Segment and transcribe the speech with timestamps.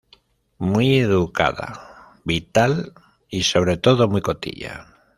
[0.57, 2.93] Muy educada, vital
[3.29, 4.87] y sobre todo muy cotilla.